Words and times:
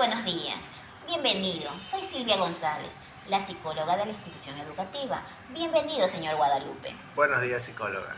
buenos 0.00 0.24
días. 0.24 0.56
Bienvenido. 1.06 1.70
Soy 1.82 2.00
Silvia 2.02 2.38
González, 2.38 2.94
la 3.28 3.38
psicóloga 3.38 3.98
de 3.98 4.06
la 4.06 4.12
institución 4.12 4.58
educativa. 4.58 5.20
Bienvenido, 5.50 6.08
señor 6.08 6.36
Guadalupe. 6.36 6.96
Buenos 7.14 7.42
días, 7.42 7.62
psicóloga. 7.62 8.14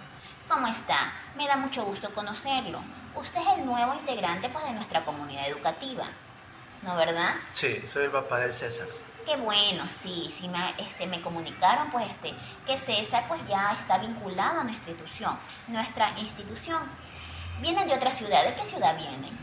¿Cómo 0.46 0.68
está? 0.68 1.12
Me 1.36 1.48
da 1.48 1.56
mucho 1.56 1.82
gusto 1.82 2.12
conocerlo. 2.14 2.78
Usted 3.16 3.40
es 3.40 3.58
el 3.58 3.66
nuevo 3.66 3.94
integrante 3.94 4.48
pues, 4.48 4.64
de 4.64 4.74
nuestra 4.74 5.04
comunidad 5.04 5.48
educativa. 5.48 6.04
¿No 6.82 6.94
verdad? 6.94 7.34
Sí, 7.50 7.84
soy 7.92 8.04
el 8.04 8.12
papá 8.12 8.38
del 8.38 8.52
César. 8.52 8.86
Qué 9.26 9.34
bueno, 9.38 9.82
sí, 9.88 10.32
sí 10.38 10.46
me, 10.46 10.60
este, 10.78 11.08
me 11.08 11.20
comunicaron 11.20 11.90
pues 11.90 12.08
este, 12.08 12.32
que 12.64 12.78
César 12.78 13.24
pues 13.26 13.40
ya 13.48 13.72
está 13.76 13.98
vinculado 13.98 14.60
a 14.60 14.62
nuestra 14.62 14.92
institución, 14.92 15.36
nuestra 15.66 16.10
institución. 16.20 16.80
Vienen 17.60 17.88
de 17.88 17.94
otra 17.94 18.12
ciudad, 18.12 18.44
¿de 18.44 18.54
qué 18.54 18.70
ciudad 18.70 18.96
vienen? 18.96 19.36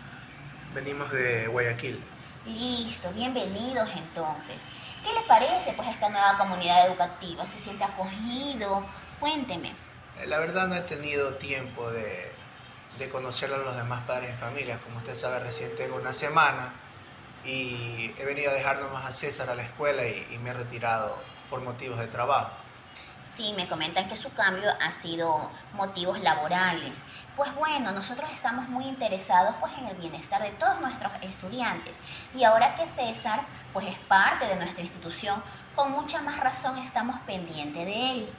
Venimos 0.73 1.11
de 1.11 1.47
Guayaquil. 1.47 2.01
Listo, 2.49 3.11
bienvenidos 3.11 3.89
entonces. 3.95 4.55
¿Qué 5.03 5.13
le 5.13 5.21
parece 5.27 5.73
pues 5.73 5.87
esta 5.89 6.09
nueva 6.09 6.37
comunidad 6.37 6.87
educativa? 6.87 7.45
¿Se 7.45 7.59
siente 7.59 7.83
acogido? 7.83 8.83
Cuénteme. 9.19 9.69
Eh, 10.19 10.25
La 10.27 10.39
verdad 10.39 10.67
no 10.67 10.75
he 10.75 10.81
tenido 10.81 11.35
tiempo 11.35 11.89
de, 11.91 12.31
de 12.97 13.09
conocer 13.09 13.53
a 13.53 13.57
los 13.57 13.75
demás 13.75 14.03
padres 14.07 14.31
de 14.31 14.37
familia. 14.37 14.79
Como 14.79 14.97
usted 14.97 15.15
sabe, 15.15 15.39
recién 15.39 15.75
tengo 15.75 15.95
una 15.95 16.11
semana 16.13 16.73
y 17.45 18.13
he 18.17 18.25
venido 18.25 18.51
a 18.51 18.53
dejar 18.53 18.79
nomás 18.79 19.05
a 19.05 19.13
César 19.13 19.49
a 19.49 19.55
la 19.55 19.63
escuela 19.63 20.05
y, 20.05 20.27
y 20.31 20.37
me 20.39 20.49
he 20.49 20.53
retirado 20.53 21.17
por 21.49 21.61
motivos 21.61 21.99
de 21.99 22.07
trabajo. 22.07 22.51
Sí, 23.35 23.53
me 23.55 23.67
comentan 23.67 24.09
que 24.09 24.17
su 24.17 24.31
cambio 24.33 24.69
ha 24.81 24.91
sido 24.91 25.49
motivos 25.73 26.19
laborales. 26.19 27.01
Pues 27.35 27.53
bueno, 27.55 27.91
nosotros 27.91 28.29
estamos 28.33 28.67
muy 28.67 28.85
interesados 28.85 29.55
pues 29.61 29.71
en 29.77 29.87
el 29.87 29.95
bienestar 29.95 30.41
de 30.41 30.51
todos 30.51 30.81
nuestros 30.81 31.11
estudiantes. 31.21 31.95
Y 32.35 32.43
ahora 32.43 32.75
que 32.75 32.85
César 32.87 33.41
pues 33.71 33.87
es 33.87 33.97
parte 33.97 34.45
de 34.45 34.57
nuestra 34.57 34.83
institución, 34.83 35.41
con 35.75 35.91
mucha 35.91 36.21
más 36.21 36.37
razón 36.37 36.77
estamos 36.79 37.17
pendientes 37.21 37.85
de 37.85 38.11
él. 38.11 38.33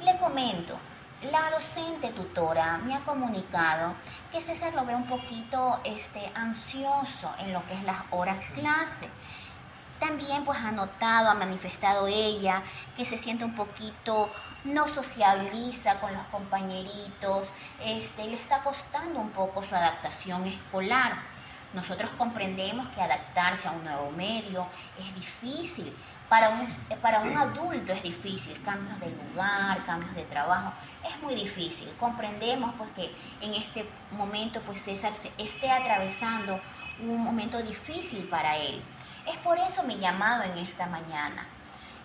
Le 0.00 0.16
comento, 0.18 0.76
la 1.22 1.50
docente 1.50 2.10
tutora 2.10 2.78
me 2.78 2.94
ha 2.94 3.00
comunicado 3.00 3.94
que 4.32 4.40
César 4.40 4.74
lo 4.74 4.84
ve 4.84 4.94
un 4.94 5.06
poquito 5.06 5.80
este, 5.84 6.30
ansioso 6.34 7.32
en 7.38 7.52
lo 7.52 7.64
que 7.66 7.74
es 7.74 7.82
las 7.84 8.02
horas 8.10 8.40
clase. 8.54 9.08
También 10.00 10.44
pues 10.44 10.58
ha 10.58 10.72
notado, 10.72 11.30
ha 11.30 11.34
manifestado 11.34 12.06
ella 12.06 12.62
que 12.96 13.04
se 13.04 13.16
siente 13.16 13.44
un 13.44 13.54
poquito, 13.54 14.30
no 14.64 14.88
socializa 14.88 16.00
con 16.00 16.12
los 16.12 16.26
compañeritos, 16.26 17.48
este, 17.82 18.24
le 18.24 18.34
está 18.34 18.62
costando 18.62 19.20
un 19.20 19.30
poco 19.30 19.62
su 19.64 19.74
adaptación 19.74 20.46
escolar. 20.46 21.14
Nosotros 21.72 22.10
comprendemos 22.16 22.88
que 22.88 23.00
adaptarse 23.00 23.68
a 23.68 23.72
un 23.72 23.84
nuevo 23.84 24.10
medio 24.10 24.66
es 24.98 25.14
difícil. 25.14 25.94
Para 26.28 26.48
un, 26.48 26.66
para 27.00 27.20
un 27.20 27.36
adulto 27.36 27.92
es 27.92 28.02
difícil, 28.02 28.60
cambios 28.62 28.98
de 28.98 29.10
lugar, 29.10 29.84
cambios 29.84 30.12
de 30.16 30.24
trabajo, 30.24 30.72
es 31.08 31.22
muy 31.22 31.36
difícil. 31.36 31.88
Comprendemos 32.00 32.74
pues 32.76 32.90
que 32.96 33.14
en 33.46 33.54
este 33.54 33.88
momento 34.10 34.60
pues 34.62 34.82
César 34.82 35.12
se 35.14 35.30
esté 35.38 35.70
atravesando 35.70 36.60
un 37.00 37.22
momento 37.22 37.62
difícil 37.62 38.24
para 38.24 38.56
él. 38.56 38.82
Es 39.26 39.36
por 39.38 39.58
eso 39.58 39.82
mi 39.82 39.98
llamado 39.98 40.44
en 40.44 40.58
esta 40.58 40.86
mañana. 40.86 41.46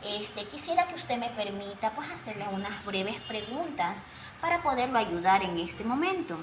Este, 0.04 0.46
quisiera 0.46 0.88
que 0.88 0.96
usted 0.96 1.18
me 1.18 1.30
permita 1.30 1.92
pues 1.92 2.10
hacerle 2.10 2.46
unas 2.52 2.84
breves 2.86 3.20
preguntas 3.28 3.98
para 4.42 4.64
poderlo 4.64 4.98
ayudar 4.98 5.44
en 5.44 5.60
este 5.60 5.84
momento. 5.84 6.36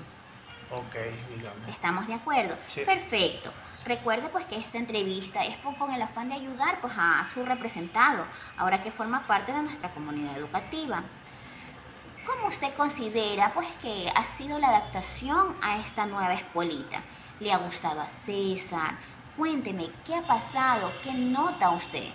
Ok, 0.70 0.95
dígame. 1.35 1.70
¿Estamos 1.70 2.07
de 2.07 2.15
acuerdo? 2.15 2.55
Sí. 2.69 2.83
Perfecto. 2.85 3.53
Recuerde 3.85 4.29
pues 4.29 4.45
que 4.47 4.59
esta 4.59 4.79
entrevista 4.79 5.45
es 5.45 5.57
con 5.79 5.93
el 5.93 6.03
afán 6.03 6.29
de 6.29 6.35
ayudar 6.35 6.81
pues 6.81 6.92
a 6.97 7.25
su 7.25 7.45
representado, 7.45 8.25
ahora 8.57 8.83
que 8.83 8.92
forma 8.92 9.27
parte 9.27 9.53
de 9.53 9.63
nuestra 9.63 9.91
comunidad 9.91 10.37
educativa. 10.37 11.03
¿Cómo 12.27 12.48
usted 12.48 12.75
considera 12.75 13.52
pues 13.55 13.67
que 13.81 14.13
ha 14.14 14.25
sido 14.25 14.58
la 14.58 14.69
adaptación 14.69 15.57
a 15.63 15.79
esta 15.79 16.05
nueva 16.05 16.35
escuelita? 16.35 17.01
¿Le 17.41 17.51
ha 17.51 17.57
gustado 17.57 18.02
a 18.02 18.07
César? 18.07 18.92
Cuénteme, 19.39 19.89
¿qué 20.05 20.17
ha 20.17 20.23
pasado? 20.23 20.93
¿Qué 21.01 21.13
nota 21.13 21.71
usted? 21.71 22.09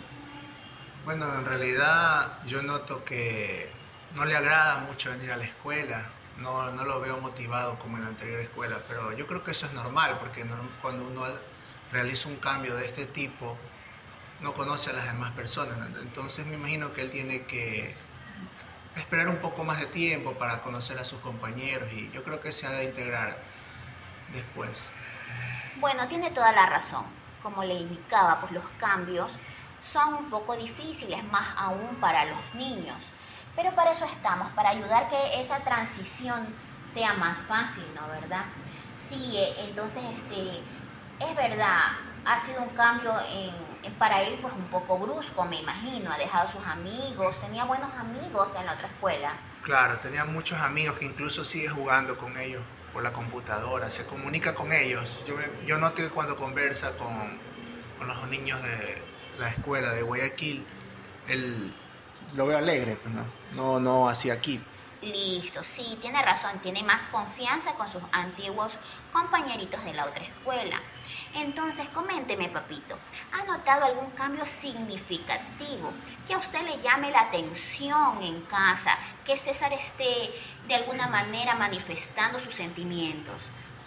Bueno, 1.06 1.34
en 1.34 1.46
realidad 1.46 2.40
yo 2.46 2.62
noto 2.62 3.06
que 3.06 3.72
no 4.18 4.26
le 4.26 4.36
agrada 4.36 4.80
mucho 4.80 5.10
venir 5.10 5.32
a 5.32 5.38
la 5.38 5.46
escuela, 5.46 6.04
no, 6.40 6.70
no 6.72 6.84
lo 6.84 7.00
veo 7.00 7.18
motivado 7.22 7.80
como 7.80 7.96
en 7.96 8.04
la 8.04 8.10
anterior 8.10 8.42
escuela, 8.42 8.78
pero 8.90 9.14
yo 9.14 9.26
creo 9.26 9.42
que 9.42 9.52
eso 9.52 9.68
es 9.68 9.72
normal, 9.72 10.18
porque 10.20 10.46
cuando 10.82 11.08
uno 11.08 11.24
realiza 11.94 12.28
un 12.28 12.36
cambio 12.36 12.76
de 12.76 12.88
este 12.88 13.06
tipo, 13.06 13.58
no 14.42 14.54
conoce 14.54 14.90
a 14.90 14.94
las 14.94 15.06
demás 15.06 15.32
personas, 15.32 15.78
entonces 16.02 16.46
me 16.46 16.56
imagino 16.56 16.92
que 16.92 17.04
él 17.04 17.10
tiene 17.10 17.44
que 17.44 17.96
esperar 18.98 19.30
un 19.30 19.38
poco 19.38 19.64
más 19.64 19.80
de 19.80 19.86
tiempo 19.86 20.34
para 20.34 20.62
conocer 20.62 21.00
a 21.00 21.06
sus 21.06 21.22
compañeros 21.22 21.88
y 21.94 22.12
yo 22.12 22.22
creo 22.22 22.42
que 22.42 22.52
se 22.52 22.68
ha 22.68 22.72
de 22.72 22.84
integrar 22.84 23.38
después. 24.34 24.90
Bueno, 25.78 26.08
tiene 26.08 26.32
toda 26.32 26.52
la 26.52 26.66
razón. 26.66 27.06
Como 27.42 27.64
le 27.64 27.74
indicaba, 27.74 28.40
pues 28.40 28.54
los 28.54 28.64
cambios 28.78 29.32
son 29.82 30.14
un 30.14 30.30
poco 30.30 30.56
difíciles, 30.56 31.24
más 31.26 31.46
aún 31.58 31.98
para 32.00 32.26
los 32.26 32.56
niños. 32.56 32.98
Pero 33.56 33.72
para 33.72 33.92
eso 33.92 34.06
estamos, 34.06 34.50
para 34.52 34.70
ayudar 34.70 35.10
que 35.10 35.42
esa 35.42 35.60
transición 35.60 36.48
sea 36.92 37.14
más 37.14 37.38
fácil, 37.48 37.84
¿no? 37.96 38.08
¿Verdad? 38.08 38.46
Sí, 39.10 39.36
eh, 39.38 39.56
entonces, 39.60 40.04
este, 40.16 40.62
es 41.20 41.36
verdad, 41.36 41.80
ha 42.26 42.40
sido 42.46 42.62
un 42.62 42.70
cambio 42.70 43.14
en, 43.32 43.94
para 43.94 44.22
él 44.22 44.40
pues 44.42 44.54
un 44.54 44.66
poco 44.66 44.98
brusco, 44.98 45.46
me 45.46 45.58
imagino. 45.58 46.12
Ha 46.12 46.18
dejado 46.18 46.48
sus 46.48 46.66
amigos, 46.66 47.40
tenía 47.40 47.66
buenos 47.66 47.94
amigos 47.96 48.50
en 48.58 48.66
la 48.66 48.74
otra 48.74 48.88
escuela. 48.88 49.34
Claro, 49.64 49.98
tenía 50.00 50.26
muchos 50.26 50.60
amigos 50.60 50.98
que 50.98 51.06
incluso 51.06 51.46
sigue 51.46 51.70
jugando 51.70 52.18
con 52.18 52.38
ellos 52.38 52.64
por 52.94 53.04
la 53.04 53.12
computadora, 53.12 53.90
se 53.90 54.06
comunica 54.06 54.54
con 54.54 54.72
ellos. 54.72 55.20
Yo, 55.28 55.36
yo 55.66 55.78
noto 55.80 55.96
que 55.98 56.09
cuando 56.09 56.36
conversa 56.38 56.92
con, 56.98 57.40
con 57.98 58.08
los 58.08 58.30
niños 58.30 58.62
de 58.62 58.98
la 59.40 59.50
escuela 59.50 59.92
de 59.92 60.04
Guayaquil, 60.04 60.64
él 61.28 61.72
lo 62.36 62.46
veo 62.46 62.58
alegre, 62.58 62.98
pues 63.02 63.14
no, 63.14 63.24
no, 63.56 63.80
no 63.80 64.09
así 64.09 64.30
aquí. 64.30 64.62
Listo, 65.03 65.64
sí, 65.64 65.97
tiene 66.02 66.22
razón, 66.22 66.59
tiene 66.59 66.81
más 66.84 67.03
confianza 67.08 67.74
con 67.74 67.91
sus 67.91 68.02
antiguos 68.12 68.74
compañeritos 69.12 69.84
de 69.84 69.94
la 69.94 70.06
otra 70.06 70.24
escuela. 70.24 70.80
Entonces, 71.36 71.90
coménteme, 71.90 72.50
papito, 72.50 72.97
¿ha 73.34 73.44
notado 73.46 73.86
algún 73.86 74.12
cambio 74.12 74.46
significativo 74.46 75.92
que 76.25 76.36
a 76.36 76.38
usted 76.38 76.62
le 76.62 76.80
llame 76.80 77.12
la 77.12 77.22
atención 77.22 78.22
en 78.22 78.42
casa, 78.42 78.97
que 79.25 79.36
César 79.36 79.74
esté 79.74 80.31
de 80.68 80.75
alguna 80.75 81.08
manera 81.08 81.56
manifestando 81.56 82.40
sus 82.40 82.56
sentimientos? 82.56 83.36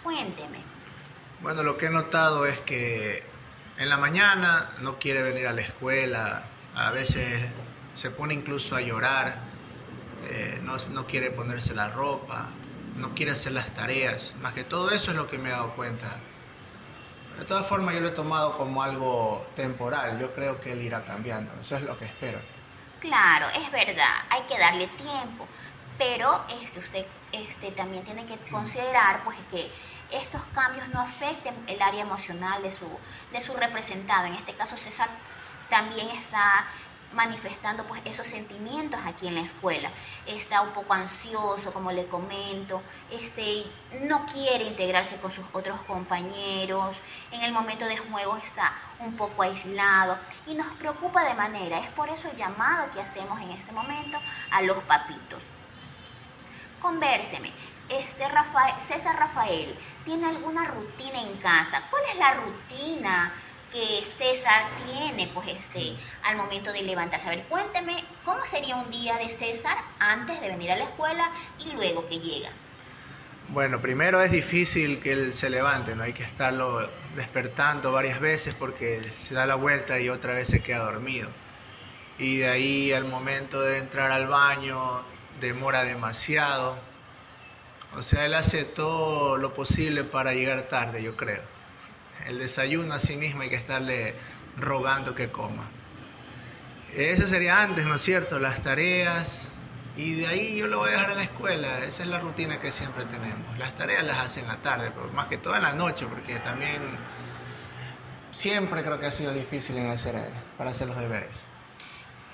Cuénteme. 0.03 0.59
Bueno, 1.41 1.63
lo 1.63 1.77
que 1.77 1.87
he 1.87 1.89
notado 1.89 2.45
es 2.45 2.59
que 2.59 3.23
en 3.77 3.89
la 3.89 3.97
mañana 3.97 4.71
no 4.79 4.99
quiere 4.99 5.21
venir 5.21 5.47
a 5.47 5.53
la 5.53 5.61
escuela, 5.61 6.43
a 6.75 6.91
veces 6.91 7.43
se 7.93 8.11
pone 8.11 8.33
incluso 8.33 8.75
a 8.75 8.81
llorar, 8.81 9.37
eh, 10.29 10.59
no, 10.63 10.77
no 10.91 11.05
quiere 11.05 11.31
ponerse 11.31 11.73
la 11.73 11.89
ropa, 11.89 12.49
no 12.95 13.13
quiere 13.13 13.31
hacer 13.31 13.53
las 13.53 13.73
tareas, 13.73 14.35
más 14.41 14.53
que 14.53 14.63
todo 14.63 14.91
eso 14.91 15.11
es 15.11 15.17
lo 15.17 15.27
que 15.27 15.37
me 15.37 15.49
he 15.49 15.51
dado 15.51 15.73
cuenta. 15.75 16.17
De 17.37 17.45
todas 17.45 17.67
formas 17.67 17.93
yo 17.93 18.01
lo 18.01 18.07
he 18.07 18.11
tomado 18.11 18.57
como 18.57 18.81
algo 18.81 19.45
temporal, 19.55 20.19
yo 20.19 20.33
creo 20.33 20.59
que 20.59 20.71
él 20.71 20.81
irá 20.81 21.05
cambiando, 21.05 21.51
eso 21.61 21.77
es 21.77 21.83
lo 21.83 21.97
que 21.97 22.05
espero. 22.05 22.39
Claro, 22.99 23.45
es 23.55 23.71
verdad, 23.71 24.15
hay 24.29 24.41
que 24.43 24.57
darle 24.57 24.87
tiempo, 24.87 25.47
pero 25.99 26.43
este, 26.63 26.79
usted 26.79 27.05
este, 27.31 27.71
también 27.71 28.03
tiene 28.03 28.25
que 28.25 28.37
considerar 28.49 29.23
pues, 29.23 29.37
que 29.51 29.69
estos 30.11 30.41
cambios 30.53 30.87
no 30.89 31.01
afecten 31.01 31.53
el 31.67 31.81
área 31.81 32.01
emocional 32.01 32.63
de 32.63 32.71
su, 32.71 32.87
de 33.31 33.41
su 33.41 33.53
representado. 33.53 34.25
En 34.25 34.33
este 34.33 34.53
caso, 34.53 34.75
César 34.77 35.09
también 35.69 36.09
está 36.09 36.65
manifestando 37.13 37.83
pues 37.85 38.01
esos 38.05 38.27
sentimientos 38.27 38.99
aquí 39.05 39.27
en 39.27 39.35
la 39.35 39.41
escuela. 39.41 39.89
Está 40.25 40.61
un 40.61 40.71
poco 40.71 40.93
ansioso, 40.93 41.71
como 41.73 41.91
le 41.91 42.05
comento, 42.07 42.81
este, 43.11 43.65
no 44.01 44.25
quiere 44.25 44.65
integrarse 44.65 45.17
con 45.17 45.31
sus 45.31 45.45
otros 45.53 45.79
compañeros, 45.81 46.95
en 47.31 47.41
el 47.41 47.51
momento 47.51 47.85
de 47.85 47.97
juego 47.97 48.37
está 48.37 48.73
un 48.99 49.15
poco 49.15 49.43
aislado 49.43 50.17
y 50.45 50.55
nos 50.55 50.67
preocupa 50.73 51.23
de 51.23 51.35
manera. 51.35 51.79
Es 51.79 51.89
por 51.91 52.09
eso 52.09 52.29
el 52.29 52.37
llamado 52.37 52.89
que 52.91 53.01
hacemos 53.01 53.39
en 53.41 53.51
este 53.51 53.71
momento 53.71 54.19
a 54.51 54.61
los 54.61 54.77
papitos. 54.83 55.43
Convérseme. 56.81 57.51
Este 57.89 58.27
Rafael, 58.27 58.75
César 58.81 59.17
Rafael, 59.17 59.73
¿tiene 60.03 60.27
alguna 60.27 60.65
rutina 60.65 61.21
en 61.21 61.37
casa? 61.37 61.81
¿Cuál 61.89 62.03
es 62.11 62.17
la 62.17 62.33
rutina 62.33 63.33
que 63.71 64.03
César 64.17 64.63
tiene 64.85 65.27
pues 65.33 65.47
este 65.49 65.95
al 66.23 66.37
momento 66.37 66.71
de 66.71 66.81
levantarse? 66.81 67.27
A 67.27 67.31
ver, 67.31 67.43
cuénteme 67.43 68.03
cómo 68.23 68.45
sería 68.45 68.75
un 68.75 68.89
día 68.89 69.17
de 69.17 69.29
César 69.29 69.77
antes 69.99 70.39
de 70.41 70.47
venir 70.49 70.71
a 70.71 70.77
la 70.77 70.85
escuela 70.85 71.31
y 71.65 71.71
luego 71.71 72.07
que 72.07 72.19
llega. 72.19 72.49
Bueno, 73.49 73.79
primero 73.79 74.21
es 74.21 74.31
difícil 74.31 74.99
que 74.99 75.13
él 75.13 75.33
se 75.33 75.49
levante, 75.49 75.95
no 75.95 76.03
hay 76.03 76.11
que 76.11 76.23
estarlo 76.23 76.89
despertando 77.15 77.93
varias 77.93 78.19
veces 78.19 78.53
porque 78.53 78.99
se 79.19 79.35
da 79.35 79.45
la 79.45 79.55
vuelta 79.55 79.99
y 79.99 80.09
otra 80.09 80.33
vez 80.33 80.49
se 80.49 80.61
queda 80.61 80.79
dormido. 80.79 81.29
Y 82.19 82.37
de 82.39 82.49
ahí 82.49 82.91
al 82.91 83.05
momento 83.05 83.61
de 83.61 83.77
entrar 83.77 84.11
al 84.11 84.27
baño 84.27 85.01
demora 85.39 85.83
demasiado. 85.83 86.77
O 87.95 88.03
sea, 88.03 88.25
él 88.25 88.33
hace 88.33 88.65
todo 88.65 89.37
lo 89.37 89.53
posible 89.53 90.03
para 90.03 90.33
llegar 90.33 90.63
tarde, 90.63 91.01
yo 91.01 91.15
creo. 91.15 91.56
El 92.25 92.39
desayuno 92.39 92.93
a 92.93 92.99
sí 92.99 93.15
mismo 93.17 93.41
hay 93.41 93.49
que 93.49 93.55
estarle 93.55 94.15
rogando 94.57 95.15
que 95.15 95.29
coma. 95.31 95.65
Eso 96.95 97.27
sería 97.27 97.61
antes, 97.61 97.85
¿no 97.85 97.95
es 97.95 98.01
cierto? 98.01 98.39
Las 98.39 98.61
tareas, 98.61 99.49
y 99.97 100.13
de 100.13 100.27
ahí 100.27 100.55
yo 100.55 100.67
lo 100.67 100.79
voy 100.79 100.89
a 100.89 100.91
dejar 100.93 101.11
en 101.11 101.17
la 101.17 101.23
escuela. 101.23 101.79
Esa 101.79 102.03
es 102.03 102.09
la 102.09 102.19
rutina 102.19 102.59
que 102.59 102.71
siempre 102.71 103.05
tenemos. 103.05 103.57
Las 103.57 103.73
tareas 103.75 104.03
las 104.03 104.19
hace 104.19 104.41
en 104.41 104.47
la 104.47 104.57
tarde, 104.57 104.91
pero 104.93 105.11
más 105.11 105.25
que 105.25 105.37
todo 105.37 105.55
en 105.55 105.63
la 105.63 105.73
noche, 105.73 106.05
porque 106.05 106.35
también 106.39 106.81
siempre 108.31 108.83
creo 108.83 108.99
que 108.99 109.07
ha 109.07 109.11
sido 109.11 109.33
difícil 109.33 109.75
en 109.77 109.89
hacer, 109.89 110.15
para 110.57 110.69
hacer 110.69 110.87
los 110.87 110.97
deberes. 110.97 111.45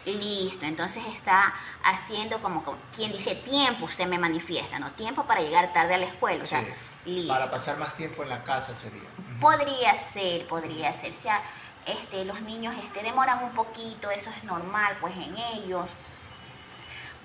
Listo, 0.06 0.66
entonces 0.66 1.02
está 1.16 1.54
haciendo 1.86 2.40
como 2.40 2.78
quien 2.94 3.14
dice 3.14 3.36
tiempo, 3.36 3.86
usted 3.86 4.06
me 4.08 4.20
manifiesta, 4.20 4.78
¿no? 4.78 4.92
Tiempo 4.92 5.26
para 5.26 5.40
llegar 5.40 5.72
tarde 5.72 5.94
a 5.94 5.98
la 5.98 6.08
escuela, 6.08 6.44
o 6.44 6.46
sea, 6.46 6.66
listo. 7.06 7.32
Para 7.32 7.50
pasar 7.50 7.78
más 7.78 7.96
tiempo 7.96 8.24
en 8.24 8.30
la 8.30 8.44
casa 8.44 8.76
sería. 8.76 9.08
Podría 9.40 9.96
ser, 9.96 10.48
podría 10.48 10.94
ser. 10.94 11.12
O 11.12 11.22
sea, 11.22 11.42
este, 11.86 12.24
los 12.24 12.42
niños 12.42 12.76
este, 12.82 13.04
demoran 13.04 13.44
un 13.44 13.52
poquito, 13.52 14.10
eso 14.10 14.30
es 14.30 14.44
normal, 14.44 14.98
pues 15.02 15.14
en 15.18 15.36
ellos. 15.54 15.90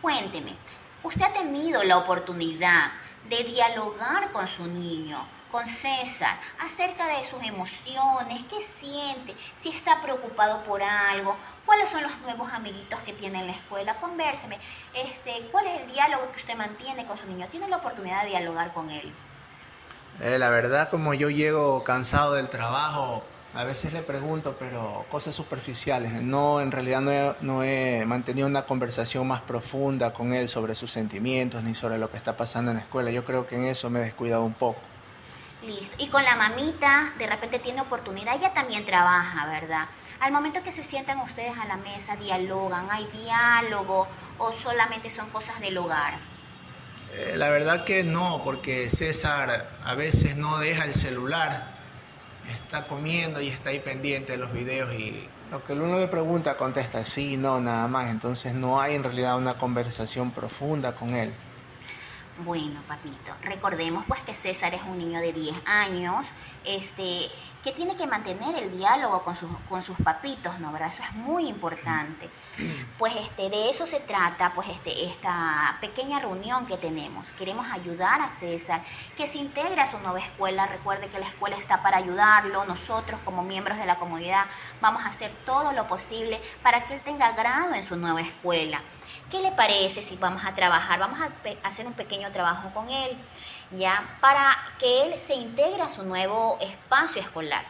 Cuénteme, 0.00 0.54
¿usted 1.02 1.22
ha 1.22 1.32
tenido 1.32 1.82
la 1.84 1.96
oportunidad 1.96 2.90
de 3.28 3.44
dialogar 3.44 4.30
con 4.32 4.48
su 4.48 4.66
niño, 4.66 5.24
con 5.50 5.66
César, 5.66 6.38
acerca 6.60 7.06
de 7.06 7.24
sus 7.24 7.42
emociones, 7.42 8.42
qué 8.50 8.60
siente, 8.60 9.36
si 9.56 9.70
está 9.70 10.02
preocupado 10.02 10.62
por 10.64 10.82
algo, 10.82 11.36
cuáles 11.64 11.90
son 11.90 12.02
los 12.02 12.16
nuevos 12.18 12.52
amiguitos 12.52 13.00
que 13.00 13.12
tiene 13.12 13.40
en 13.40 13.46
la 13.46 13.52
escuela? 13.52 13.96
Convérseme, 13.96 14.58
este, 14.92 15.48
¿cuál 15.52 15.66
es 15.66 15.82
el 15.82 15.92
diálogo 15.92 16.30
que 16.32 16.40
usted 16.40 16.56
mantiene 16.56 17.06
con 17.06 17.16
su 17.16 17.26
niño? 17.26 17.46
¿Tiene 17.48 17.68
la 17.68 17.76
oportunidad 17.76 18.22
de 18.22 18.30
dialogar 18.30 18.72
con 18.72 18.90
él? 18.90 19.12
Eh, 20.20 20.38
la 20.38 20.50
verdad, 20.50 20.90
como 20.90 21.14
yo 21.14 21.30
llego 21.30 21.84
cansado 21.84 22.34
del 22.34 22.48
trabajo, 22.48 23.22
a 23.54 23.64
veces 23.64 23.92
le 23.92 24.02
pregunto, 24.02 24.56
pero 24.58 25.04
cosas 25.10 25.34
superficiales. 25.34 26.12
No, 26.22 26.60
en 26.60 26.70
realidad 26.70 27.00
no 27.00 27.10
he, 27.10 27.34
no 27.40 27.62
he, 27.62 28.04
mantenido 28.04 28.46
una 28.46 28.62
conversación 28.62 29.26
más 29.26 29.40
profunda 29.42 30.12
con 30.12 30.34
él 30.34 30.48
sobre 30.48 30.74
sus 30.74 30.90
sentimientos 30.90 31.62
ni 31.62 31.74
sobre 31.74 31.98
lo 31.98 32.10
que 32.10 32.16
está 32.16 32.36
pasando 32.36 32.70
en 32.70 32.76
la 32.76 32.82
escuela. 32.82 33.10
Yo 33.10 33.24
creo 33.24 33.46
que 33.46 33.56
en 33.56 33.64
eso 33.64 33.90
me 33.90 34.00
he 34.00 34.04
descuidado 34.04 34.44
un 34.44 34.54
poco. 34.54 34.80
Listo. 35.62 35.96
Y 35.98 36.08
con 36.08 36.22
la 36.24 36.36
mamita, 36.36 37.12
de 37.18 37.26
repente 37.26 37.58
tiene 37.58 37.80
oportunidad, 37.80 38.36
ella 38.36 38.54
también 38.54 38.84
trabaja, 38.84 39.46
¿verdad? 39.46 39.86
Al 40.20 40.32
momento 40.32 40.62
que 40.62 40.72
se 40.72 40.82
sientan 40.82 41.20
ustedes 41.20 41.56
a 41.58 41.64
la 41.66 41.76
mesa, 41.76 42.16
dialogan, 42.16 42.88
hay 42.90 43.08
diálogo 43.12 44.06
o 44.38 44.52
solamente 44.52 45.10
son 45.10 45.30
cosas 45.30 45.58
del 45.60 45.78
hogar. 45.78 46.18
Eh, 47.14 47.34
la 47.36 47.48
verdad 47.48 47.84
que 47.84 48.04
no, 48.04 48.42
porque 48.44 48.90
César 48.90 49.68
a 49.82 49.94
veces 49.94 50.36
no 50.36 50.58
deja 50.58 50.84
el 50.84 50.94
celular 50.94 51.78
está 52.52 52.86
comiendo 52.86 53.40
y 53.40 53.48
está 53.48 53.70
ahí 53.70 53.80
pendiente 53.80 54.32
de 54.32 54.38
los 54.38 54.52
videos 54.52 54.92
y 54.94 55.28
lo 55.50 55.64
que 55.64 55.72
uno 55.72 55.98
le 55.98 56.08
pregunta 56.08 56.56
contesta 56.56 57.04
sí, 57.04 57.36
no, 57.38 57.58
nada 57.60 57.88
más. 57.88 58.10
Entonces 58.10 58.52
no 58.52 58.80
hay 58.80 58.94
en 58.94 59.04
realidad 59.04 59.36
una 59.36 59.54
conversación 59.54 60.30
profunda 60.30 60.92
con 60.92 61.10
él. 61.10 61.32
Bueno, 62.44 62.80
papito, 62.86 63.34
recordemos 63.42 64.04
pues 64.06 64.20
que 64.22 64.32
César 64.32 64.72
es 64.72 64.82
un 64.82 64.96
niño 64.96 65.20
de 65.20 65.32
10 65.32 65.56
años, 65.66 66.24
este, 66.64 67.28
que 67.64 67.72
tiene 67.72 67.96
que 67.96 68.06
mantener 68.06 68.54
el 68.54 68.78
diálogo 68.78 69.24
con 69.24 69.34
sus, 69.34 69.50
con 69.68 69.82
sus 69.82 69.96
papitos, 69.98 70.60
¿no? 70.60 70.70
¿Verdad? 70.70 70.90
Eso 70.92 71.02
es 71.02 71.12
muy 71.14 71.48
importante. 71.48 72.30
Pues 72.96 73.14
este, 73.16 73.50
de 73.50 73.70
eso 73.70 73.88
se 73.88 73.98
trata, 73.98 74.52
pues 74.54 74.68
este, 74.68 75.06
esta 75.06 75.78
pequeña 75.80 76.20
reunión 76.20 76.64
que 76.66 76.76
tenemos. 76.76 77.32
Queremos 77.32 77.66
ayudar 77.72 78.20
a 78.20 78.30
César, 78.30 78.82
que 79.16 79.26
se 79.26 79.38
integre 79.38 79.80
a 79.80 79.90
su 79.90 79.98
nueva 79.98 80.20
escuela. 80.20 80.66
Recuerde 80.66 81.08
que 81.08 81.18
la 81.18 81.26
escuela 81.26 81.56
está 81.56 81.82
para 81.82 81.96
ayudarlo. 81.96 82.64
Nosotros, 82.66 83.20
como 83.24 83.42
miembros 83.42 83.78
de 83.78 83.86
la 83.86 83.96
comunidad, 83.96 84.44
vamos 84.80 85.02
a 85.02 85.08
hacer 85.08 85.32
todo 85.44 85.72
lo 85.72 85.88
posible 85.88 86.40
para 86.62 86.86
que 86.86 86.94
él 86.94 87.00
tenga 87.00 87.32
grado 87.32 87.74
en 87.74 87.82
su 87.82 87.96
nueva 87.96 88.20
escuela. 88.20 88.80
¿Qué 89.30 89.40
le 89.40 89.52
parece 89.52 90.00
si 90.00 90.16
vamos 90.16 90.42
a 90.46 90.54
trabajar? 90.54 90.98
Vamos 90.98 91.20
a 91.20 91.68
hacer 91.68 91.86
un 91.86 91.92
pequeño 91.92 92.32
trabajo 92.32 92.70
con 92.72 92.88
él, 92.88 93.14
¿ya? 93.72 94.16
Para 94.20 94.56
que 94.78 95.02
él 95.02 95.20
se 95.20 95.34
integre 95.34 95.82
a 95.82 95.90
su 95.90 96.02
nuevo 96.02 96.56
espacio 96.62 97.20
escolar. 97.20 97.64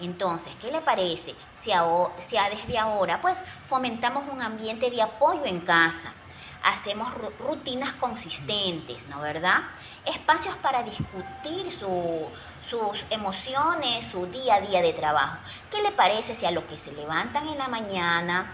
Entonces, 0.00 0.52
¿qué 0.60 0.72
le 0.72 0.80
parece 0.80 1.36
si, 1.62 1.70
si 2.18 2.36
desde 2.50 2.78
ahora, 2.78 3.20
pues, 3.20 3.38
fomentamos 3.68 4.24
un 4.28 4.42
ambiente 4.42 4.90
de 4.90 5.00
apoyo 5.00 5.44
en 5.44 5.60
casa? 5.60 6.12
Hacemos 6.64 7.12
rutinas 7.38 7.92
consistentes, 7.92 9.06
¿no 9.08 9.20
verdad? 9.20 9.62
Espacios 10.04 10.56
para 10.56 10.82
discutir 10.82 11.70
sus 11.70 13.04
emociones, 13.10 14.04
su 14.04 14.26
día 14.26 14.56
a 14.56 14.60
día 14.60 14.82
de 14.82 14.92
trabajo. 14.92 15.36
¿Qué 15.70 15.80
le 15.80 15.92
parece 15.92 16.34
si 16.34 16.44
a 16.44 16.50
lo 16.50 16.66
que 16.66 16.76
se 16.76 16.90
levantan 16.90 17.46
en 17.46 17.58
la 17.58 17.68
mañana, 17.68 18.52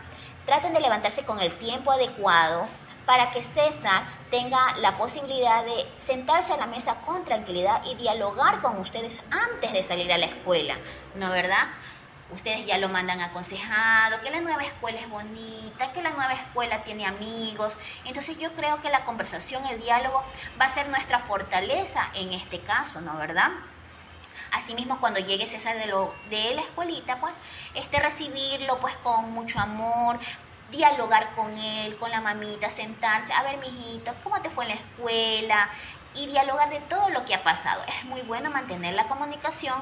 traten 0.49 0.73
de 0.73 0.81
levantarse 0.81 1.27
con 1.27 1.41
el 1.41 1.53
tiempo 1.59 1.93
adecuado 1.93 2.67
para 3.05 3.31
que 3.33 3.43
César 3.43 4.05
tenga 4.31 4.59
la 4.81 4.97
posibilidad 4.97 5.63
de 5.63 5.87
sentarse 6.01 6.55
a 6.55 6.57
la 6.57 6.67
mesa 6.67 7.03
con 7.03 7.23
tranquilidad 7.23 7.83
y 7.85 7.97
dialogar 7.97 8.59
con 8.61 8.79
ustedes 8.79 9.21
antes 9.31 9.75
de 9.75 9.83
salir 9.83 10.11
a 10.11 10.17
la 10.17 10.25
escuela, 10.25 10.79
¿no 11.17 11.29
verdad? 11.29 11.69
Ustedes 12.31 12.65
ya 12.65 12.79
lo 12.79 12.89
mandan 12.89 13.21
aconsejado, 13.21 14.23
que 14.23 14.31
la 14.31 14.41
nueva 14.41 14.63
escuela 14.65 14.99
es 15.01 15.11
bonita, 15.11 15.93
que 15.93 16.01
la 16.01 16.13
nueva 16.13 16.33
escuela 16.33 16.83
tiene 16.83 17.05
amigos. 17.05 17.77
Entonces 18.07 18.39
yo 18.39 18.51
creo 18.55 18.81
que 18.81 18.89
la 18.89 19.05
conversación, 19.05 19.67
el 19.67 19.83
diálogo 19.83 20.25
va 20.59 20.65
a 20.65 20.71
ser 20.71 20.89
nuestra 20.89 21.19
fortaleza 21.21 22.09
en 22.15 22.33
este 22.33 22.61
caso, 22.61 23.03
¿no 23.03 23.19
verdad? 23.19 23.51
Asimismo, 24.53 25.01
cuando 25.01 25.21
llegue 25.21 25.47
César 25.47 25.77
de, 25.79 25.87
lo, 25.87 26.15
de 26.31 26.55
la 26.55 26.63
escuelita, 26.63 27.21
pues, 27.21 27.35
este, 27.75 28.01
recibirlo 28.01 28.79
pues 28.79 28.97
con 28.99 29.33
mucho 29.33 29.59
amor, 29.59 30.19
dialogar 30.71 31.31
con 31.35 31.57
él, 31.57 31.97
con 31.97 32.11
la 32.11 32.21
mamita, 32.21 32.71
sentarse, 32.71 33.33
a 33.33 33.43
ver, 33.43 33.59
mijito, 33.59 34.13
¿cómo 34.23 34.41
te 34.41 34.51
fue 34.51 34.65
en 34.65 34.71
la 34.71 34.75
escuela? 34.77 35.69
Y 36.15 36.27
dialogar 36.27 36.71
de 36.71 36.81
todo 36.81 37.11
lo 37.11 37.25
que 37.25 37.35
ha 37.35 37.43
pasado. 37.45 37.83
Es 37.87 38.05
muy 38.05 38.23
bueno 38.23 38.51
mantener 38.51 38.95
la 38.95 39.07
comunicación 39.07 39.77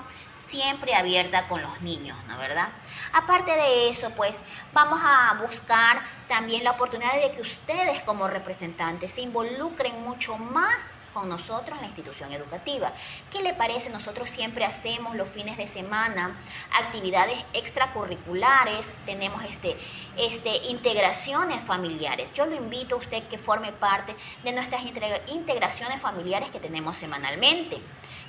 siempre 0.48 0.94
abierta 0.94 1.48
con 1.48 1.62
los 1.62 1.80
niños, 1.80 2.16
¿no 2.28 2.36
verdad? 2.38 2.68
Aparte 3.12 3.52
de 3.52 3.88
eso, 3.90 4.10
pues 4.10 4.36
vamos 4.72 5.00
a 5.02 5.38
buscar 5.42 6.00
también 6.28 6.64
la 6.64 6.72
oportunidad 6.72 7.14
de 7.14 7.32
que 7.32 7.40
ustedes 7.40 8.02
como 8.02 8.28
representantes 8.28 9.12
se 9.12 9.22
involucren 9.22 10.02
mucho 10.02 10.36
más 10.36 10.90
con 11.16 11.30
nosotros 11.30 11.76
en 11.76 11.80
la 11.80 11.86
institución 11.86 12.30
educativa. 12.30 12.92
¿Qué 13.32 13.40
le 13.40 13.54
parece? 13.54 13.88
Nosotros 13.88 14.28
siempre 14.28 14.66
hacemos 14.66 15.16
los 15.16 15.26
fines 15.30 15.56
de 15.56 15.66
semana 15.66 16.36
actividades 16.78 17.38
extracurriculares, 17.54 18.94
tenemos 19.06 19.42
este, 19.44 19.78
este, 20.18 20.54
integraciones 20.68 21.64
familiares. 21.64 22.34
Yo 22.34 22.44
lo 22.44 22.54
invito 22.54 22.96
a 22.96 22.98
usted 22.98 23.22
que 23.28 23.38
forme 23.38 23.72
parte 23.72 24.14
de 24.44 24.52
nuestras 24.52 24.82
integraciones 25.28 26.02
familiares 26.02 26.50
que 26.50 26.60
tenemos 26.60 26.98
semanalmente. 26.98 27.80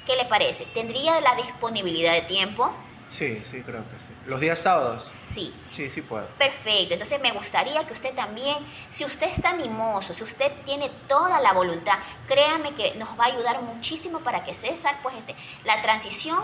¿Qué 0.06 0.16
le 0.16 0.24
parece? 0.24 0.66
¿Tendría 0.68 1.20
la 1.20 1.36
disponibilidad 1.36 2.14
de 2.14 2.22
tiempo? 2.22 2.72
Sí, 3.10 3.42
sí, 3.50 3.62
creo 3.62 3.84
que 3.90 3.98
sí. 4.00 4.14
¿Los 4.26 4.40
días 4.40 4.60
sábados? 4.60 5.06
Sí. 5.34 5.54
Sí, 5.72 5.90
sí 5.90 6.02
puedo. 6.02 6.26
Perfecto. 6.38 6.94
Entonces 6.94 7.22
me 7.22 7.32
gustaría 7.32 7.86
que 7.86 7.94
usted 7.94 8.14
también, 8.14 8.58
si 8.90 9.06
usted 9.06 9.28
está 9.30 9.52
animoso, 9.52 10.14
si 10.14 10.24
usted 10.24 10.52
tiene 10.66 10.90
toda 11.08 11.40
la 11.40 11.54
voluntad, 11.54 11.98
créame 12.28 12.74
que 12.74 12.96
nos 12.96 13.10
va 13.20 13.26
a 13.26 13.28
ayudar 13.28 13.62
muchísimo 13.62 14.20
para 14.20 14.44
que 14.44 14.54
César, 14.54 14.98
pues 15.02 15.16
este, 15.16 15.36
la 15.64 15.82
transición 15.82 16.40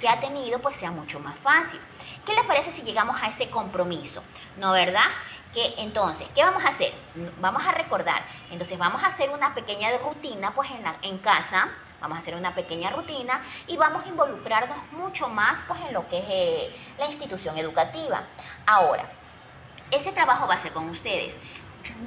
que 0.00 0.08
ha 0.08 0.20
tenido, 0.20 0.58
pues 0.60 0.76
sea 0.76 0.90
mucho 0.90 1.20
más 1.20 1.36
fácil. 1.36 1.80
¿Qué 2.24 2.34
le 2.34 2.44
parece 2.44 2.70
si 2.70 2.82
llegamos 2.82 3.20
a 3.22 3.28
ese 3.28 3.48
compromiso? 3.50 4.22
¿No, 4.58 4.72
verdad? 4.72 5.06
Que 5.54 5.74
entonces, 5.78 6.26
¿qué 6.34 6.42
vamos 6.42 6.64
a 6.64 6.68
hacer? 6.68 6.92
Vamos 7.40 7.64
a 7.64 7.72
recordar. 7.72 8.22
Entonces 8.50 8.78
vamos 8.78 9.02
a 9.02 9.06
hacer 9.06 9.30
una 9.30 9.54
pequeña 9.54 9.90
rutina, 9.98 10.52
pues 10.52 10.70
en, 10.70 10.82
la, 10.82 10.96
en 11.02 11.18
casa 11.18 11.68
Vamos 12.00 12.18
a 12.18 12.20
hacer 12.20 12.34
una 12.34 12.54
pequeña 12.54 12.90
rutina 12.90 13.42
y 13.66 13.76
vamos 13.76 14.04
a 14.04 14.08
involucrarnos 14.08 14.76
mucho 14.92 15.28
más 15.28 15.60
pues, 15.66 15.80
en 15.86 15.94
lo 15.94 16.06
que 16.08 16.18
es 16.18 16.24
eh, 16.28 16.76
la 16.98 17.06
institución 17.06 17.56
educativa. 17.58 18.24
Ahora, 18.66 19.10
ese 19.90 20.12
trabajo 20.12 20.46
va 20.46 20.54
a 20.54 20.58
ser 20.58 20.72
con 20.72 20.88
ustedes. 20.88 21.38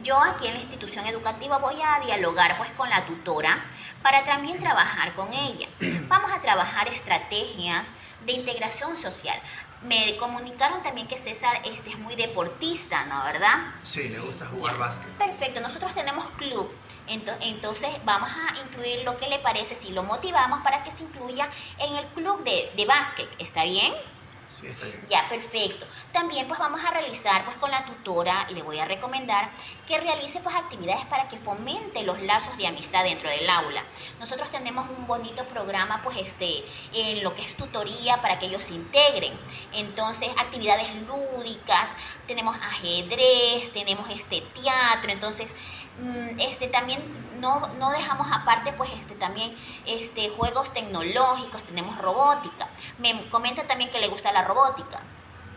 Yo 0.03 0.19
aquí 0.21 0.47
en 0.47 0.55
la 0.55 0.59
institución 0.59 1.05
educativa 1.07 1.57
voy 1.57 1.75
a 1.81 1.99
dialogar 2.05 2.57
pues 2.57 2.71
con 2.73 2.89
la 2.89 3.03
tutora 3.05 3.57
para 4.01 4.23
también 4.23 4.59
trabajar 4.59 5.13
con 5.13 5.31
ella. 5.33 5.67
Vamos 6.07 6.31
a 6.31 6.41
trabajar 6.41 6.87
estrategias 6.87 7.93
de 8.25 8.33
integración 8.33 8.97
social. 8.97 9.39
Me 9.81 10.17
comunicaron 10.17 10.83
también 10.83 11.07
que 11.07 11.17
César 11.17 11.61
este, 11.65 11.91
es 11.91 11.99
muy 11.99 12.15
deportista, 12.15 13.05
¿no? 13.05 13.23
¿Verdad? 13.23 13.55
Sí, 13.81 14.09
le 14.09 14.19
gusta 14.19 14.45
jugar 14.47 14.77
básquet. 14.77 15.09
Perfecto, 15.11 15.61
nosotros 15.61 15.93
tenemos 15.93 16.25
club. 16.37 16.69
Entonces 17.09 17.89
vamos 18.05 18.29
a 18.29 18.59
incluir 18.61 19.03
lo 19.03 19.17
que 19.17 19.27
le 19.27 19.39
parece 19.39 19.75
si 19.75 19.89
lo 19.89 20.03
motivamos 20.03 20.61
para 20.61 20.83
que 20.83 20.91
se 20.91 21.03
incluya 21.03 21.49
en 21.77 21.95
el 21.95 22.05
club 22.07 22.43
de, 22.43 22.71
de 22.75 22.85
básquet. 22.85 23.27
¿Está 23.39 23.63
bien? 23.63 23.93
Bien. 24.61 24.75
Ya, 25.09 25.27
perfecto. 25.29 25.85
También 26.11 26.47
pues 26.47 26.59
vamos 26.59 26.81
a 26.83 26.91
realizar 26.91 27.45
pues 27.45 27.57
con 27.57 27.71
la 27.71 27.85
tutora, 27.85 28.47
le 28.51 28.61
voy 28.61 28.79
a 28.79 28.85
recomendar 28.85 29.49
que 29.87 29.99
realice 29.99 30.39
pues 30.39 30.55
actividades 30.55 31.05
para 31.05 31.27
que 31.29 31.37
fomente 31.37 32.03
los 32.03 32.21
lazos 32.21 32.57
de 32.57 32.67
amistad 32.67 33.03
dentro 33.03 33.29
del 33.29 33.49
aula. 33.49 33.83
Nosotros 34.19 34.49
tenemos 34.51 34.89
un 34.89 35.07
bonito 35.07 35.45
programa 35.45 36.01
pues 36.03 36.17
este 36.17 36.63
en 36.93 37.23
lo 37.23 37.35
que 37.35 37.43
es 37.43 37.55
tutoría 37.55 38.21
para 38.21 38.39
que 38.39 38.47
ellos 38.47 38.65
se 38.65 38.73
integren. 38.73 39.33
Entonces, 39.73 40.29
actividades 40.37 40.93
lúdicas, 41.07 41.89
tenemos 42.27 42.55
ajedrez, 42.57 43.71
tenemos 43.73 44.09
este 44.09 44.41
teatro, 44.41 45.11
entonces 45.11 45.49
Mm, 46.01 46.39
este 46.39 46.67
también 46.67 47.01
no, 47.41 47.59
no, 47.77 47.91
dejamos 47.91 48.27
aparte 48.31 48.71
pues 48.71 48.89
este 49.01 49.15
también 49.15 49.53
este 49.85 50.29
juegos 50.29 50.73
tecnológicos 50.73 51.61
tenemos 51.63 51.97
robótica 51.97 52.69
me 52.99 53.29
comenta 53.29 53.63
también 53.63 53.89
que 53.91 53.99
le 53.99 54.07
gusta 54.07 54.31
la 54.31 54.38
robótica 54.43 54.99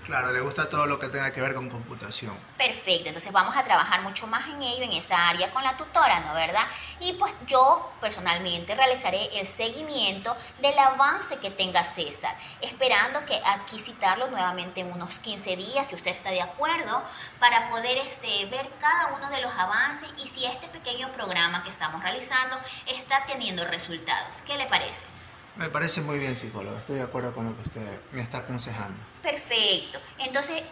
Claro, 0.05 0.33
le 0.33 0.41
gusta 0.41 0.69
todo 0.69 0.87
lo 0.87 0.99
que 0.99 1.07
tenga 1.07 1.31
que 1.31 1.41
ver 1.41 1.55
con 1.55 1.71
computación. 1.71 2.37
Perfecto, 2.59 3.07
entonces 3.07 3.31
vamos 3.31 3.57
a 3.57 3.63
trabajar 3.63 4.03
mucho 4.03 4.27
más 4.27 4.49
en 4.49 4.61
ello, 4.61 4.83
en 4.83 4.93
esa 4.93 5.29
área 5.29 5.49
con 5.53 5.63
la 5.63 5.77
tutora, 5.77 6.19
¿no 6.21 6.35
verdad? 6.35 6.65
Y 6.99 7.13
pues 7.13 7.33
yo 7.47 7.93
personalmente 8.01 8.75
realizaré 8.75 9.31
el 9.39 9.47
seguimiento 9.47 10.37
del 10.61 10.77
avance 10.77 11.39
que 11.39 11.53
tenga 11.53 11.85
César, 11.85 12.37
esperando 12.61 13.25
que 13.27 13.41
aquí 13.47 13.79
citarlo 13.79 14.27
nuevamente 14.27 14.81
en 14.81 14.91
unos 14.91 15.21
15 15.21 15.57
días, 15.57 15.87
si 15.87 15.95
usted 15.95 16.11
está 16.11 16.31
de 16.31 16.43
acuerdo, 16.43 17.01
para 17.39 17.71
poder 17.71 17.99
este, 17.99 18.47
ver 18.47 18.69
cada 18.81 19.15
uno 19.17 19.31
de 19.31 19.41
los 19.41 19.53
avances 19.57 20.09
y 20.19 20.27
si 20.27 20.47
este 20.47 20.67
pequeño 20.67 21.13
programa 21.13 21.63
que 21.63 21.71
estamos 21.71 22.03
realizando 22.03 22.59
está 22.89 23.25
teniendo 23.27 23.65
resultados. 23.67 24.39
¿Qué 24.45 24.59
le 24.59 24.67
parece? 24.67 25.12
Me 25.57 25.69
parece 25.69 26.01
muy 26.01 26.19
bien, 26.19 26.35
psicólogo. 26.35 26.79
Estoy 26.79 26.97
de 26.97 27.03
acuerdo 27.03 27.35
con 27.35 27.45
lo 27.47 27.55
que 27.57 27.63
usted 27.63 28.01
me 28.13 28.23
está 28.23 28.39
aconsejando. 28.39 28.99
Perfecto. 29.23 29.99
Entonces, 30.19 30.63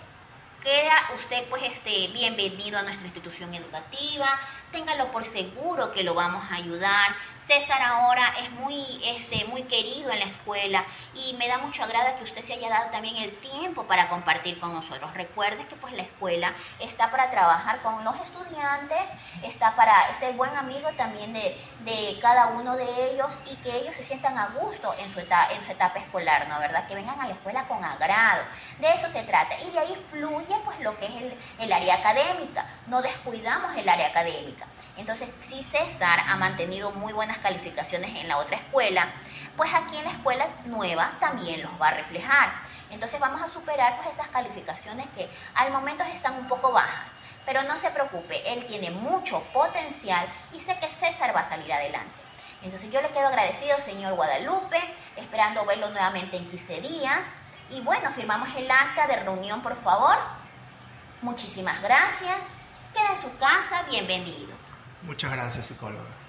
usted 1.17 1.49
pues 1.49 1.63
este 1.65 2.09
bienvenido 2.09 2.79
a 2.79 2.83
nuestra 2.83 3.07
institución 3.07 3.55
educativa. 3.55 4.27
Téngalo 4.73 5.11
por 5.11 5.25
seguro 5.25 5.93
que 5.93 6.05
lo 6.05 6.15
vamos 6.15 6.45
a 6.51 6.57
ayudar. 6.57 7.15
César 7.51 7.83
ahora 7.83 8.23
es 8.45 8.51
muy, 8.53 8.85
este, 9.05 9.45
muy 9.47 9.65
querido 9.65 10.13
en 10.13 10.21
la 10.21 10.27
escuela 10.27 10.85
y 11.15 11.35
me 11.35 11.49
da 11.49 11.59
mucho 11.59 11.83
agrado 11.83 12.17
que 12.17 12.23
usted 12.23 12.45
se 12.45 12.53
haya 12.53 12.69
dado 12.69 12.91
también 12.91 13.17
el 13.17 13.35
tiempo 13.39 13.85
para 13.87 14.09
compartir 14.09 14.61
con 14.61 14.73
nosotros. 14.73 15.13
Recuerde 15.15 15.67
que 15.67 15.75
pues 15.75 15.93
la 15.95 16.03
escuela 16.03 16.53
está 16.79 17.11
para 17.11 17.29
trabajar 17.33 17.81
con 17.81 18.05
los 18.05 18.15
estudiantes, 18.21 19.01
está 19.43 19.75
para 19.75 19.95
ser 20.13 20.35
buen 20.35 20.55
amigo 20.57 20.91
también 20.97 21.33
de, 21.33 21.57
cada 22.23 22.49
uno 22.49 22.77
de 22.77 23.11
ellos 23.11 23.37
y 23.51 23.57
que 23.57 23.75
ellos 23.79 23.97
se 23.97 24.05
sientan 24.05 24.39
a 24.39 24.49
gusto 24.49 24.95
en 24.99 25.13
su, 25.13 25.19
etapa, 25.19 25.99
escolar, 25.99 26.49
¿no? 26.49 26.61
¿Verdad? 26.61 26.87
Que 26.87 26.95
vengan 26.95 27.21
a 27.21 27.27
la 27.27 27.33
escuela 27.33 27.67
con 27.67 27.83
agrado. 27.85 28.45
De 28.79 28.91
eso 28.93 29.09
se 29.09 29.23
trata. 29.25 29.59
Y 29.67 29.71
de 29.71 29.79
ahí 29.79 30.05
fluye 30.11 30.55
pues 30.65 30.79
lo 30.91 30.99
que 30.99 31.07
es 31.07 31.13
el, 31.13 31.39
el 31.61 31.73
área 31.73 31.95
académica. 31.95 32.65
No 32.87 33.03
descuidamos 33.03 33.77
el 33.77 33.89
área 33.89 34.09
académica. 34.09 34.67
Entonces, 34.97 35.29
si 35.41 35.63
César 35.63 36.21
ha 36.29 36.37
mantenido 36.37 36.91
muy 36.93 37.13
buenas 37.13 37.39
calificaciones 37.39 38.21
en 38.21 38.29
la 38.29 38.39
otra 38.39 38.57
escuela, 38.57 39.09
pues 39.57 39.73
aquí 39.75 39.97
en 39.97 40.05
la 40.05 40.13
escuela 40.13 40.49
nueva 40.65 41.13
también 41.21 41.63
los 41.63 41.73
va 41.81 41.89
a 41.89 41.95
reflejar. 41.95 42.51
Entonces 42.91 43.21
vamos 43.21 43.43
a 43.43 43.49
superar 43.49 43.97
pues 43.97 44.17
esas 44.17 44.29
calificaciones 44.29 45.07
que 45.15 45.29
al 45.55 45.71
momento 45.71 46.03
están 46.05 46.35
un 46.37 46.49
poco 46.49 46.73
bajas. 46.73 47.13
Pero 47.47 47.63
no 47.65 47.77
se 47.77 47.91
preocupe, 47.91 48.43
él 48.53 48.67
tiene 48.67 48.91
mucho 48.91 49.43
potencial 49.53 50.27
y 50.53 50.61
sé 50.61 50.79
que 50.79 50.89
César 50.89 51.35
va 51.35 51.41
a 51.41 51.45
salir 51.45 51.73
adelante. 51.73 52.21
Entonces 52.63 52.91
yo 52.91 53.01
le 53.01 53.09
quedo 53.09 53.27
agradecido, 53.27 53.79
señor 53.79 54.15
Guadalupe, 54.15 54.79
esperando 55.17 55.65
verlo 55.65 55.89
nuevamente 55.91 56.37
en 56.37 56.49
15 56.49 56.81
días. 56.81 57.33
Y 57.71 57.81
bueno, 57.81 58.11
firmamos 58.13 58.49
el 58.57 58.71
acta 58.71 59.07
de 59.07 59.17
reunión, 59.17 59.63
por 59.63 59.81
favor. 59.83 60.19
Muchísimas 61.23 61.81
gracias. 61.83 62.49
Queda 62.95 63.11
en 63.11 63.17
su 63.17 63.37
casa, 63.39 63.85
bienvenido. 63.91 64.53
Muchas 65.03 65.31
gracias, 65.31 65.67
psicóloga. 65.67 66.20